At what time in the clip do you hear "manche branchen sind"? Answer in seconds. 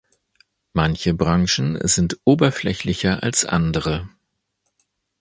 0.73-2.19